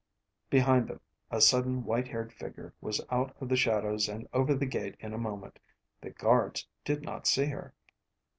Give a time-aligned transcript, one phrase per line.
[0.49, 0.99] Behind them,
[1.29, 5.13] a sudden white haired figure was out of the shadows and over the gate in
[5.13, 5.59] a moment.
[6.01, 7.75] The guards did not see her.